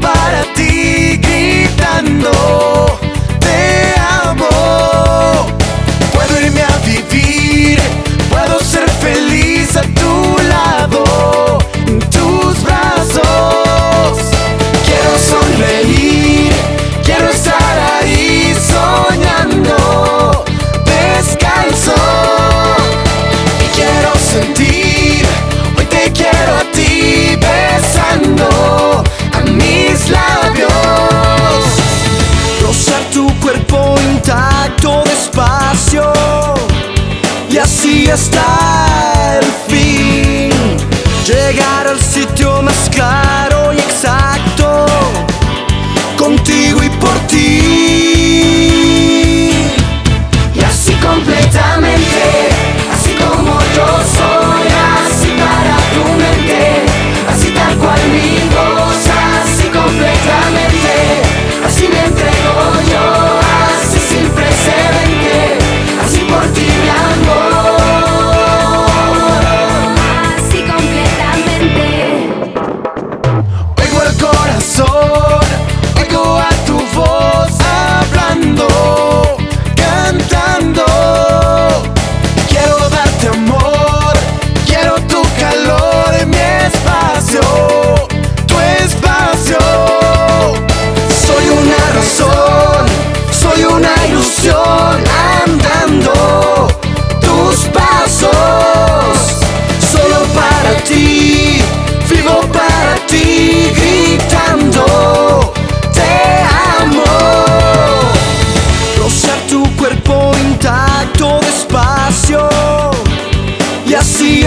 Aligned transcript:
para 0.00 0.42
ti 0.54 1.18
gritando. 1.18 2.95
hasta 38.10 39.38
el 39.38 39.44
fin, 39.68 40.50
llegar 41.26 41.88
al 41.88 42.00
sitio 42.00 42.62
más 42.62 42.75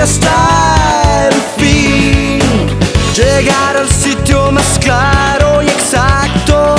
hasta 0.02 1.28
el 1.28 1.34
fin. 1.58 2.40
Llegar 3.16 3.78
al 3.78 3.90
sitio 3.90 4.52
más 4.52 4.80
claro 4.80 5.62
y 5.62 5.68
exacto, 5.68 6.76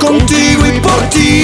contigo 0.00 0.66
y 0.66 0.80
por 0.80 1.00
ti. 1.10 1.41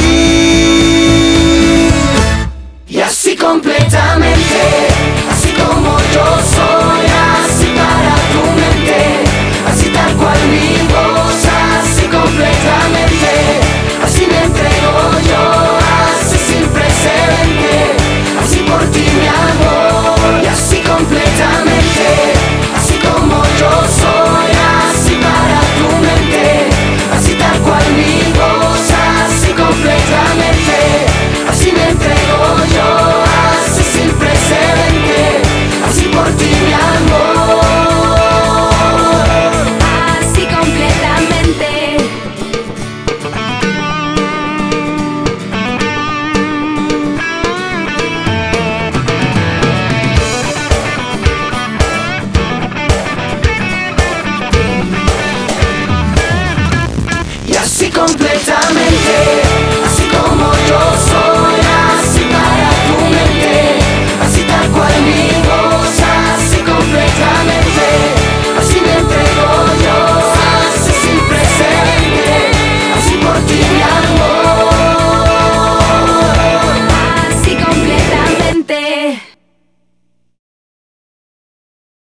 time 58.45 58.75
day. 58.75 59.48